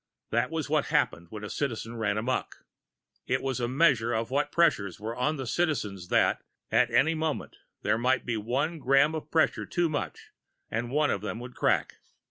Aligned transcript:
That 0.31 0.49
was 0.49 0.67
what 0.67 0.85
happened 0.87 1.27
when 1.29 1.43
a 1.43 1.49
Citizen 1.51 1.95
ran 1.95 2.17
amok. 2.17 2.65
It 3.27 3.39
was 3.39 3.59
a 3.59 3.67
measure 3.67 4.13
of 4.15 4.31
what 4.31 4.51
pressures 4.51 4.99
were 4.99 5.15
on 5.15 5.35
the 5.35 5.45
Citizens 5.45 6.07
that, 6.07 6.41
at 6.71 6.89
any 6.89 7.13
moment, 7.13 7.57
there 7.83 7.99
might 7.99 8.25
be 8.25 8.35
one 8.35 8.79
gram 8.79 9.13
of 9.13 9.29
pressure 9.29 9.67
too 9.67 9.89
much 9.89 10.31
and 10.71 10.89
one 10.89 11.11
of 11.11 11.21
them 11.21 11.39
would 11.39 11.53
crack. 11.53 11.97